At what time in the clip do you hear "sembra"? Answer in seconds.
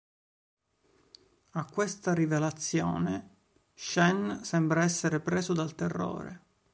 4.43-4.81